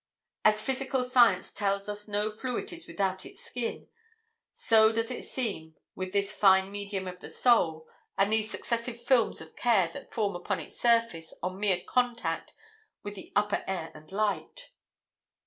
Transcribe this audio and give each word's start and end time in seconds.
As 0.43 0.63
physical 0.63 1.03
science 1.03 1.53
tells 1.53 1.87
us 1.87 2.07
no 2.07 2.31
fluid 2.31 2.73
is 2.73 2.87
without 2.87 3.23
its 3.23 3.45
skin, 3.45 3.87
so 4.51 4.91
does 4.91 5.11
it 5.11 5.21
seem 5.23 5.75
with 5.93 6.11
this 6.11 6.33
fine 6.33 6.71
medium 6.71 7.07
of 7.07 7.19
the 7.19 7.29
soul, 7.29 7.87
and 8.17 8.33
these 8.33 8.49
successive 8.49 8.99
films 8.99 9.41
of 9.41 9.55
care 9.55 9.89
that 9.89 10.11
form 10.11 10.35
upon 10.35 10.59
its 10.59 10.75
surface 10.75 11.35
on 11.43 11.59
mere 11.59 11.81
contact 11.85 12.55
with 13.03 13.13
the 13.13 13.31
upper 13.35 13.63
air 13.67 13.91
and 13.93 14.11
light. 14.11 14.71